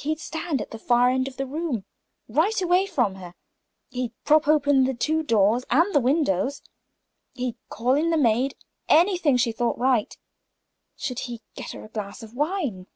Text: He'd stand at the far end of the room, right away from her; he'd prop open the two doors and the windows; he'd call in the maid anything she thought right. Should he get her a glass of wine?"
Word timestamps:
He'd 0.00 0.18
stand 0.18 0.62
at 0.62 0.70
the 0.70 0.78
far 0.78 1.10
end 1.10 1.28
of 1.28 1.36
the 1.36 1.44
room, 1.44 1.84
right 2.26 2.58
away 2.62 2.86
from 2.86 3.16
her; 3.16 3.34
he'd 3.90 4.14
prop 4.24 4.48
open 4.48 4.84
the 4.84 4.94
two 4.94 5.22
doors 5.22 5.66
and 5.68 5.94
the 5.94 6.00
windows; 6.00 6.62
he'd 7.34 7.58
call 7.68 7.92
in 7.92 8.08
the 8.08 8.16
maid 8.16 8.54
anything 8.88 9.36
she 9.36 9.52
thought 9.52 9.76
right. 9.76 10.16
Should 10.96 11.18
he 11.18 11.42
get 11.54 11.72
her 11.72 11.84
a 11.84 11.88
glass 11.88 12.22
of 12.22 12.32
wine?" 12.32 12.86